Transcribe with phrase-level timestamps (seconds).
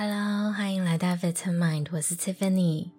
[0.00, 2.90] Hello，欢迎来到 Vitamind，我是 Tiffany。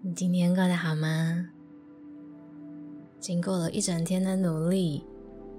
[0.00, 1.50] 你今天过得好吗？
[3.20, 5.04] 经过了一整天的努力，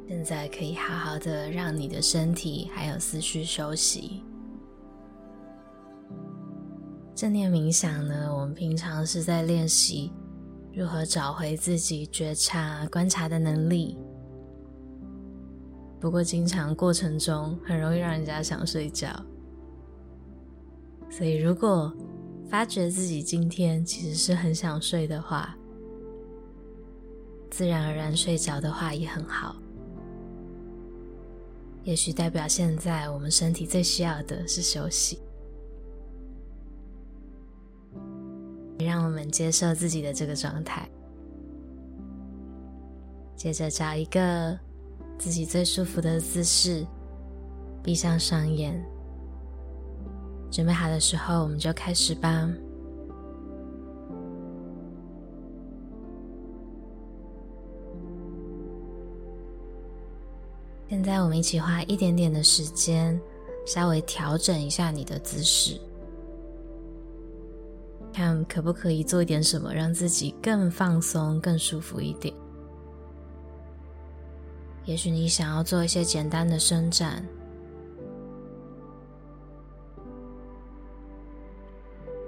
[0.08, 4.24] 现在可以好好的让你的身体还有思绪休息。
[7.14, 10.12] 正念冥想呢，我们平常是在练习
[10.74, 13.96] 如何找回自己觉察、观察的能力。
[16.02, 19.08] 不过，经常过程中很容易让人家想睡觉。
[21.10, 21.92] 所以，如果
[22.50, 25.58] 发觉自己今天其实是很想睡的话，
[27.50, 29.56] 自然而然睡着的话也很好。
[31.84, 35.20] 也许代表现在我们身体最需要的是休息。
[38.80, 40.88] 让我们接受自己的这个状态，
[43.36, 44.58] 接着找一个
[45.18, 46.86] 自己最舒服的姿势，
[47.84, 48.82] 闭上双眼。
[50.50, 52.50] 准备好的时候，我们就开始吧。
[60.90, 63.20] 现在，我们一起花一点点的时间，
[63.66, 65.78] 稍微调整一下你的姿势，
[68.14, 72.34] 看可不可以做一点什么，让自己更放松、更舒服一点。
[74.86, 77.24] 也许你想要做一些简单的伸展。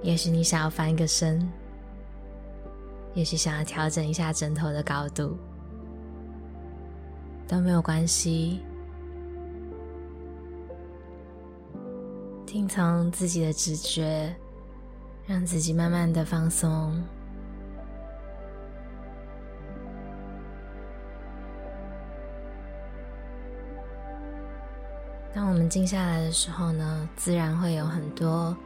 [0.02, 1.48] 也许你想要翻一个身，
[3.14, 5.38] 也许想要调整一下枕头的高度，
[7.48, 8.62] 都没有关系。
[12.46, 14.34] 听从自己的直觉，
[15.28, 17.00] 让自己慢慢的放松。
[25.32, 28.58] 当我们静下来的时候呢，自然会有很多。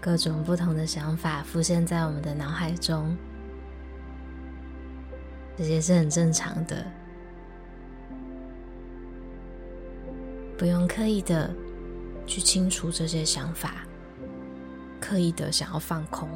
[0.00, 3.14] 各种不同的想法浮现在我们的脑海中，
[5.58, 6.86] 这些是很正常的，
[10.56, 11.50] 不用刻意的
[12.26, 13.84] 去清除这些想法，
[14.98, 16.26] 刻意的想要放空，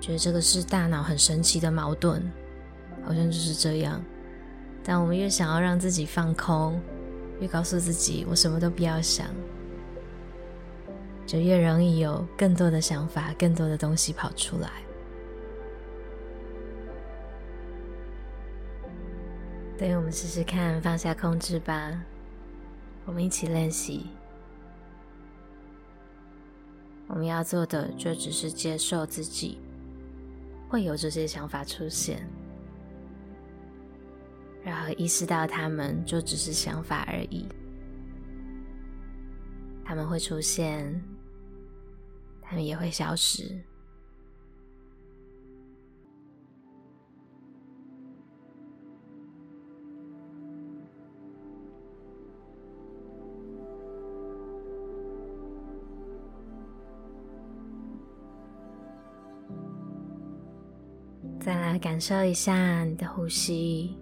[0.00, 2.22] 觉得这个是大脑很神奇的矛盾，
[3.04, 4.02] 好像就是这样。
[4.82, 6.80] 但我们越想要让自己放空，
[7.38, 9.26] 越告诉自己我什么都不要想。
[11.30, 14.68] 就越容易有更多的想法，更多的东西跑出来。
[19.78, 22.02] 对，我们试试看放下控制吧。
[23.04, 24.06] 我们一起练习。
[27.06, 29.60] 我们要做的就只是接受自己
[30.68, 32.28] 会有这些想法出现，
[34.64, 37.46] 然后意识到他们就只是想法而已。
[39.84, 41.00] 他们会出现。
[42.50, 43.56] 他们也会消失。
[61.38, 63.96] 再来感受一下你的呼吸，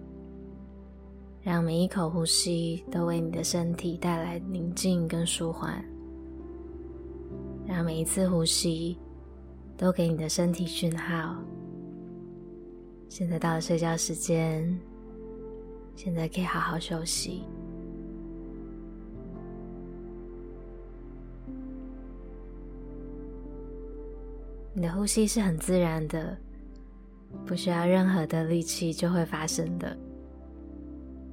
[1.43, 5.85] 让每一口呼吸都为你的身体带来宁静跟舒缓。
[7.69, 8.97] 让每一次呼吸
[9.77, 11.35] 都给你的身体讯号。
[13.07, 14.75] 现在到了睡觉时间，
[15.95, 17.43] 现在可以好好休息。
[24.73, 26.35] 你的呼吸是很自然的，
[27.45, 29.95] 不需要任何的力气就会发生的。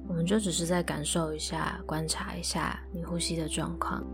[0.07, 4.05] 我们就只是在感受一下、观察一下你呼吸的状况。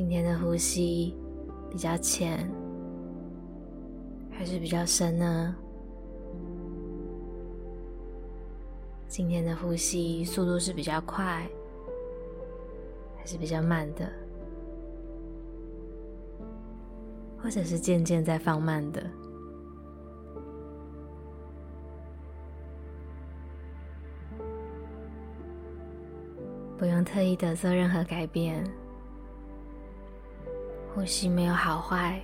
[0.00, 1.14] 今天的呼吸
[1.70, 2.50] 比较浅，
[4.30, 5.54] 还是比较深呢？
[9.08, 11.46] 今天的呼吸速度是比较快，
[13.18, 14.10] 还是比较慢的？
[17.36, 19.02] 或者是渐渐在放慢的？
[26.78, 28.64] 不用特意的做任何改变。
[30.92, 32.20] 呼吸没有好坏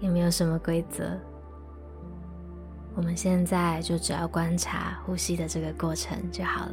[0.00, 1.18] 也没有什么规则。
[2.94, 6.72] 我们现在就只要观察呼吸的这个过程就好了。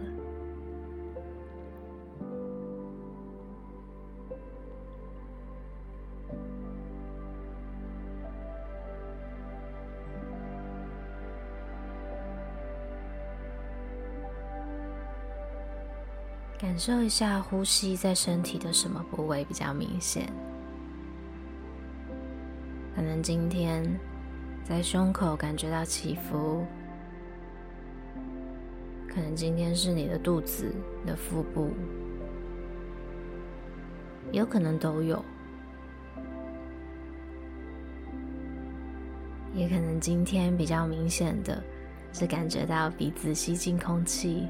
[16.60, 20.32] 感受一下呼吸在身体的什么部位比较明显。
[23.00, 23.82] 可能今天
[24.62, 26.66] 在胸口感觉到起伏，
[29.08, 31.72] 可能今天是你的肚子、你的腹部，
[34.34, 35.24] 有可能都有，
[39.54, 41.64] 也可能今天比较明显的
[42.12, 44.46] 是感觉到鼻子吸进空气。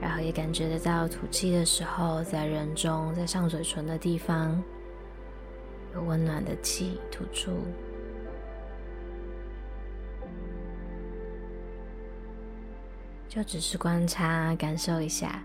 [0.00, 4.60] 然后也感觉得到吐气的时候，在人中，在上嘴唇的地方，
[5.94, 7.52] 有温暖的气吐出。
[13.28, 15.42] 就只是观察，感受一下。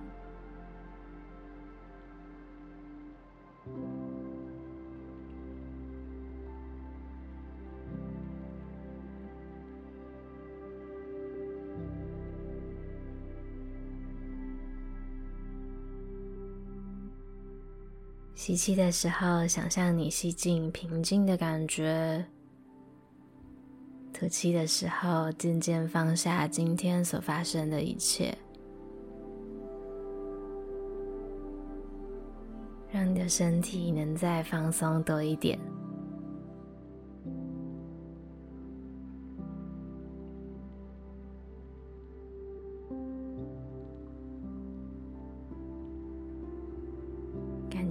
[18.48, 22.24] 吸气的时候，想象你吸进平静的感觉；
[24.14, 28.34] 吐气的时候，渐渐放下今天所发生的一切，
[32.90, 35.60] 让你的身体能再放松多一点。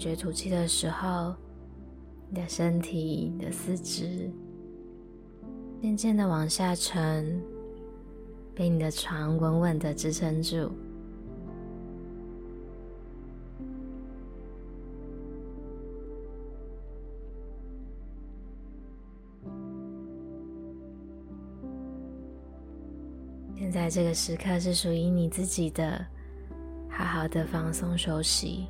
[0.07, 1.35] 觉吐气的时候，
[2.31, 4.31] 你的身体、你的四肢
[5.83, 7.43] 渐渐的往下沉，
[8.55, 10.71] 被你的床稳稳的支撑住。
[23.57, 26.07] 现在这个时刻是属于你自己的，
[26.89, 28.69] 好好的放松休息。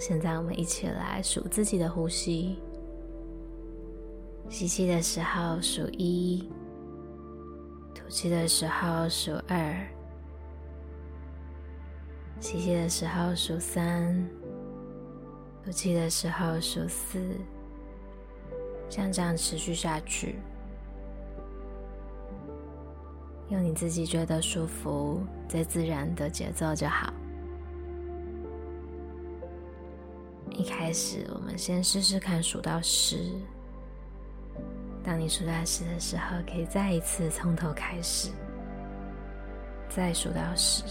[0.00, 2.58] 现在我们一起来数自己的呼吸。
[4.48, 6.50] 吸气的时候数一，
[7.94, 9.86] 吐气的时候数二，
[12.40, 14.28] 吸气的时候数三，
[15.62, 17.20] 吐气的时候数四，
[18.88, 20.36] 像这样持续下去，
[23.50, 27.12] 用你自己觉得舒服、最自然的节奏就好。
[30.60, 33.32] 一开始，我们先试试看数到十。
[35.02, 38.28] 当你数到十的时候，可以再一次从头开始，
[39.88, 40.84] 再数到十。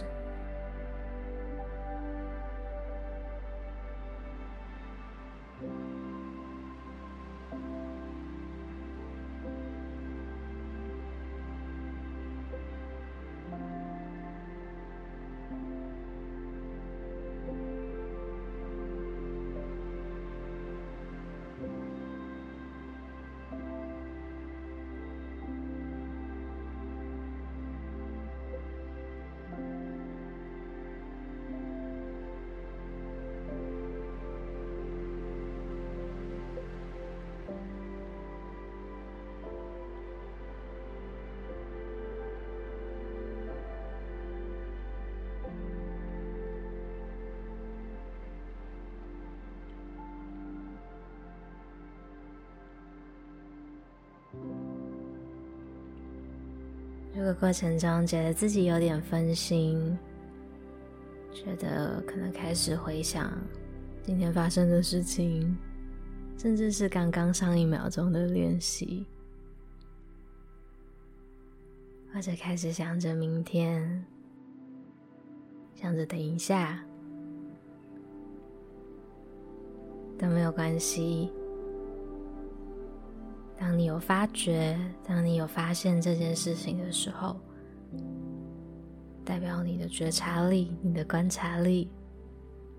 [57.19, 59.99] 这个过程中，觉得自己有点分心，
[61.33, 63.38] 觉得可能开始回想
[64.01, 65.53] 今天发生的事情，
[66.38, 69.05] 甚至是刚刚上一秒钟的练习，
[72.13, 74.05] 或者开始想着明天，
[75.75, 76.81] 想着等一下，
[80.17, 81.29] 都没有关系。
[83.60, 87.36] 当你有发觉，当你有发现这件事情的时候，
[89.25, 91.89] 代表你的觉察力、你的观察力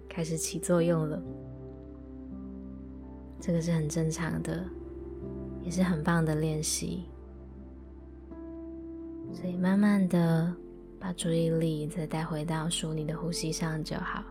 [0.09, 1.23] 开始起作用了。
[3.39, 4.65] 这个是很正常的，
[5.63, 7.05] 也是很棒的练习。
[9.33, 10.53] 所以慢慢的
[10.99, 14.25] 把注意力再带回到数你的呼吸上就好。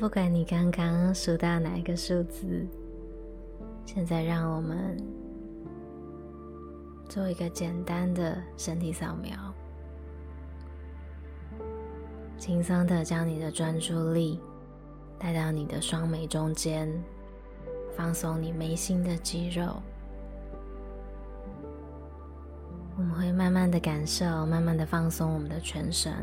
[0.00, 2.66] 不管你刚刚数到哪一个数字，
[3.84, 4.96] 现在让我们
[7.06, 9.36] 做一个简单的身体扫描，
[12.38, 14.40] 轻松的将你的专注力
[15.18, 16.90] 带到你的双眉中间，
[17.94, 19.82] 放松你眉心的肌肉。
[22.96, 26.14] 我们会慢慢的感受，慢慢的放松我们的全身。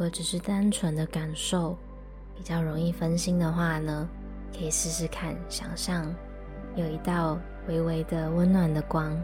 [0.00, 1.76] 如果只是单纯的感受，
[2.34, 4.08] 比较容易分心的话呢，
[4.50, 6.10] 可以试试看，想象
[6.74, 7.38] 有一道
[7.68, 9.14] 微微的温暖的光，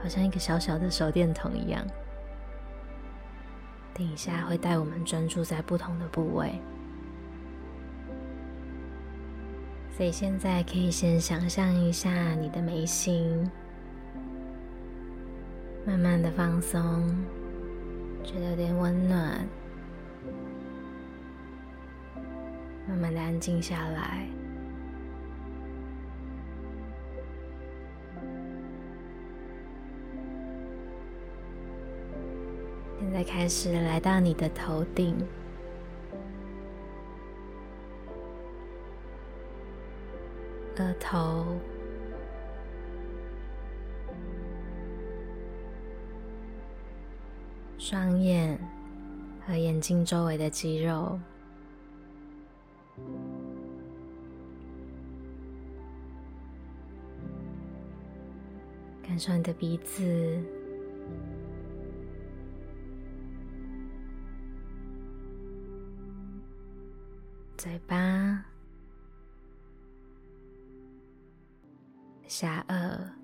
[0.00, 1.84] 好像一个小小的手电筒一样。
[3.92, 6.52] 等一下会带我们专注在不同的部位。
[9.90, 13.50] 所以现在可以先想象一下你的眉心，
[15.84, 17.12] 慢慢的放松，
[18.30, 19.48] 觉得有点温暖，
[22.86, 24.28] 慢慢的安静下来。
[33.00, 35.16] 现在开始来到你的头顶。
[40.76, 41.46] 额头、
[47.90, 48.60] 双眼
[49.46, 51.18] 和眼睛周围的肌肉，
[59.02, 60.04] 感受你的鼻子、
[67.56, 68.44] 嘴巴。
[72.26, 73.17] 下颚，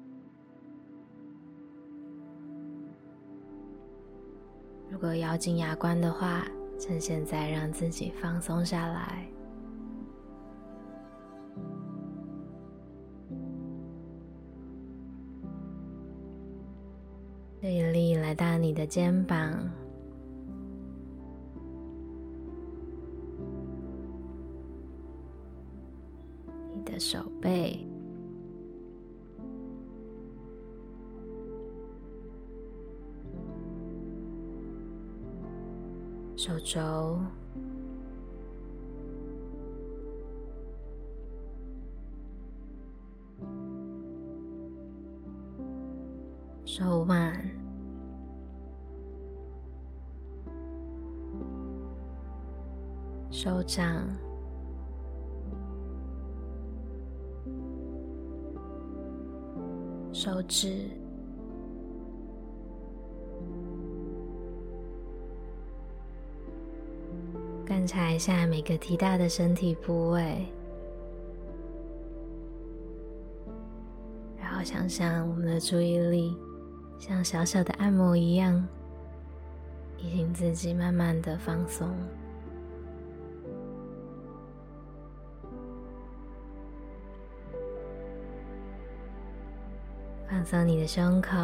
[5.05, 6.47] 如果咬紧牙关的话，
[6.81, 9.27] 趁现在让自己放松下来。
[17.61, 19.71] 注意力来到你的肩膀、
[26.75, 27.87] 你的手背。
[36.45, 36.79] 手肘、
[46.67, 47.33] 手腕、
[53.31, 54.07] 手掌、
[60.13, 61.04] 手指。
[67.85, 70.47] 观察一下每个提到的身体部位，
[74.39, 76.35] 然后想象我们的注意力
[76.99, 78.67] 像小小的按摩一样，
[79.99, 81.95] 提醒自己慢慢的放松，
[90.27, 91.37] 放松你的胸口。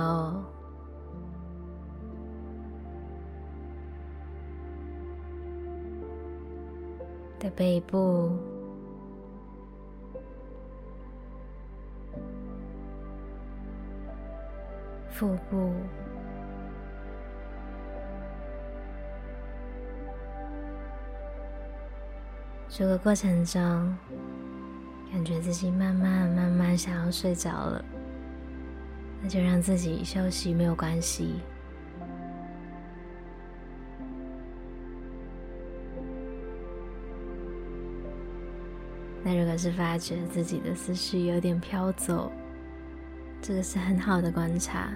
[7.41, 8.31] 的背部、
[15.09, 15.73] 腹部，
[22.69, 23.61] 这个过程中，
[25.11, 27.83] 感觉自己慢慢慢慢想要睡着了，
[29.23, 31.41] 那就让自己休息，没有关系。
[39.31, 42.33] 那如果是发觉自己的思绪有点飘走，
[43.41, 44.93] 这个是很好的观察。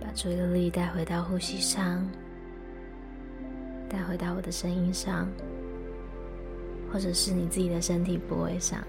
[0.00, 2.02] 把注意力带回到呼吸上，
[3.90, 5.28] 带回到我的声音上，
[6.90, 8.82] 或者是你自己的身体部位上。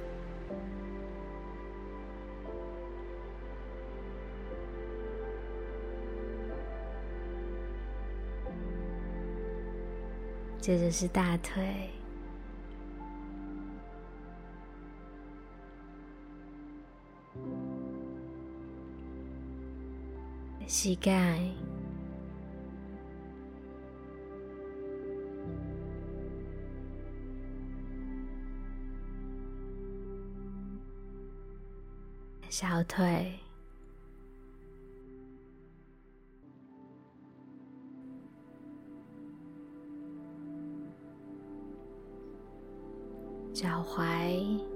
[10.62, 11.90] 接着是大腿。
[20.84, 21.40] 膝盖
[32.50, 33.40] 小腿。
[43.54, 44.73] 脚踝。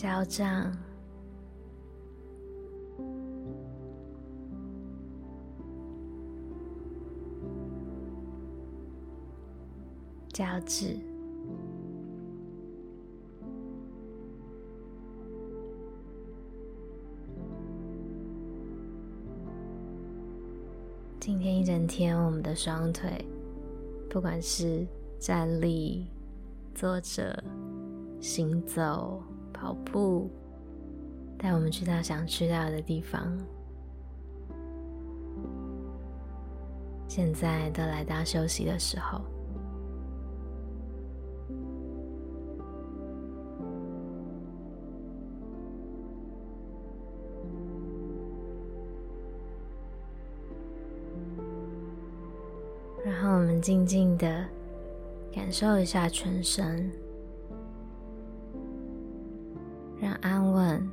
[0.00, 0.72] 脚掌、
[10.32, 10.96] 脚趾。
[21.18, 23.26] 今天一整天，我们的双腿，
[24.08, 24.86] 不管是
[25.18, 26.06] 站立、
[26.72, 27.42] 坐着、
[28.20, 29.20] 行走、
[29.52, 30.30] 跑步，
[31.38, 33.36] 带我们去到想去到的地方。
[37.06, 39.20] 现在都来到休息的时候。
[53.04, 54.44] 然后我们静静的
[55.32, 56.92] 感受一下全身，
[60.20, 60.88] 安稳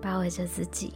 [0.00, 0.94] 包围着自己，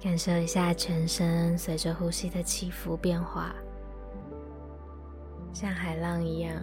[0.00, 3.54] 感受一下全身随着呼吸的起伏变化，
[5.52, 6.54] 像海浪一样。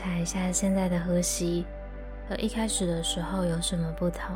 [0.00, 1.66] 察一下现在的呼吸
[2.26, 4.34] 和一开始的时候有什么不同？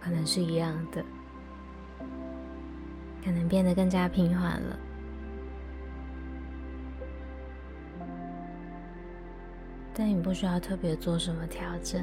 [0.00, 1.04] 可能是一样的，
[3.24, 4.76] 可能变得更加平缓了。
[9.94, 12.02] 但你不需要特别做什么调整，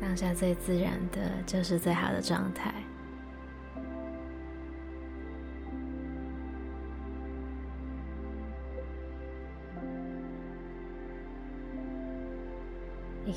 [0.00, 2.74] 当下最自然的就是最好的状态。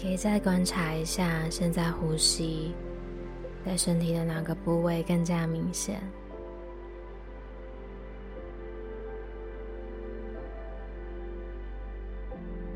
[0.01, 2.73] 可以再观察一下，现在呼吸
[3.65, 6.01] 在身体的哪个部位更加明显？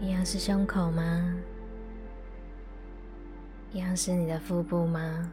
[0.01, 1.33] 一样是胸口吗？
[3.71, 5.31] 一样是你的腹部吗？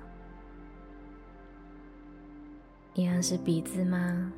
[2.95, 4.33] 一样是鼻子吗？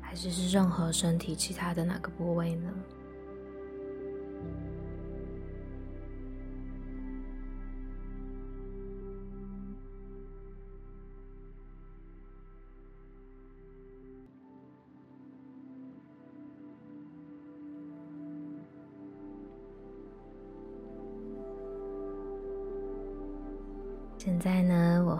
[0.00, 2.70] 还是是任何身体其他的哪个部位呢？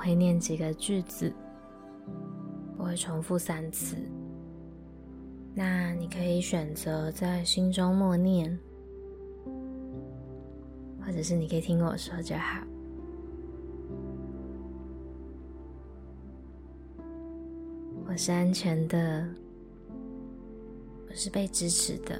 [0.00, 1.30] 会念几个句子，
[2.78, 3.96] 我会重复三次。
[5.54, 8.58] 那你可以选择在心中默念，
[11.04, 12.62] 或者是你可以听我说就好。
[18.06, 19.28] 我是安全的，
[21.10, 22.18] 我是被支持的，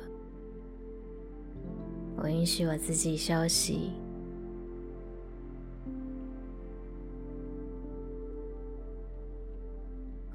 [2.19, 3.93] 我允许我自己休息。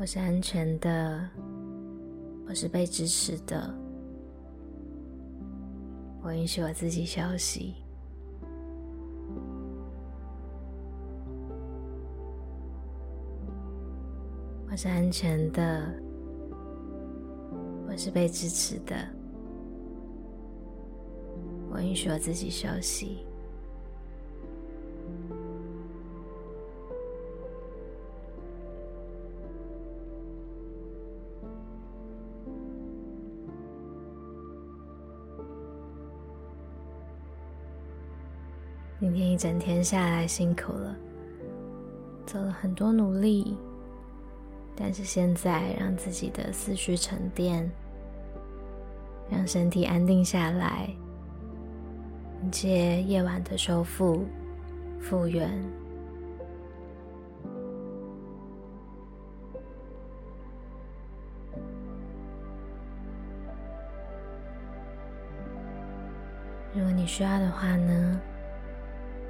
[0.06, 1.28] 我是安全的，
[2.48, 3.74] 我是被支持的，
[6.22, 7.74] 我允许我自己休息。
[14.70, 15.92] 我是安全的，
[17.88, 18.96] 我是被支持的，
[21.72, 23.26] 我允许我自己休息。
[38.98, 40.96] 今天一整天下来辛苦了，
[42.26, 43.58] 做了很多努力，
[44.74, 47.70] 但是现在让自己的思绪沉淀，
[49.30, 50.90] 让身体安定下来，
[52.42, 54.26] 迎接夜晚的修复、
[55.02, 55.52] 复原。
[66.74, 68.22] 如果你需要的话呢？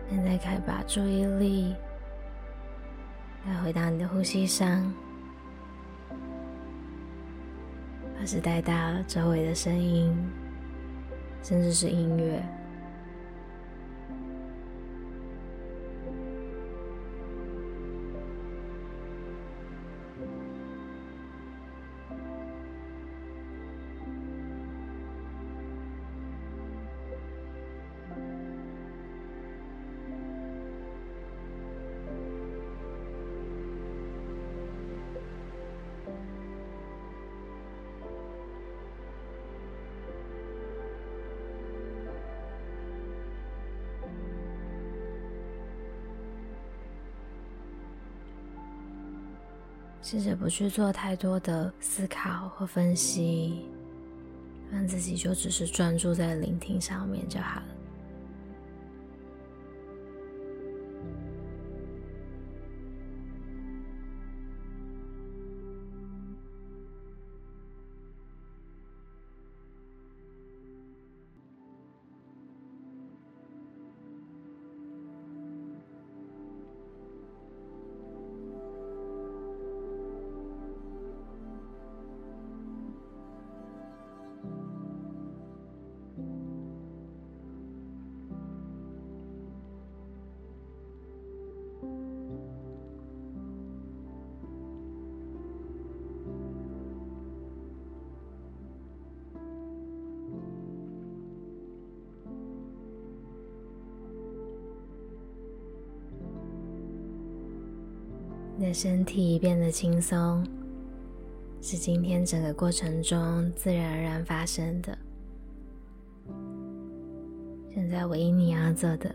[0.10, 1.76] 现在可以把注意力
[3.46, 4.94] 带回到你的呼吸上，
[8.20, 8.74] 或是带到
[9.08, 10.16] 周围的声音，
[11.44, 12.42] 甚至是音乐。
[50.08, 53.66] 试着不去做太多的思考或分析，
[54.72, 57.66] 让自己就只是专注在聆听上面就好了。
[108.58, 110.46] 你的身体变得轻松，
[111.62, 114.98] 是今天整个过程中自然而然发生的。
[117.74, 119.14] 现在唯一你要做的，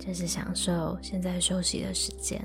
[0.00, 2.44] 就是享受现在休息的时间。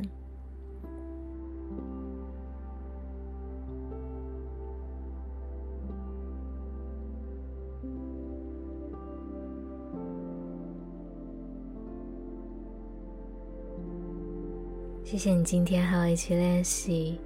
[15.15, 17.17] 谢谢你今天和我一起练习，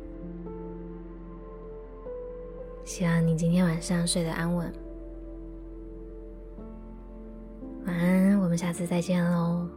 [2.86, 4.72] 希望你今天晚上睡得安稳。
[7.88, 9.68] 晚安，我们下次再见喽。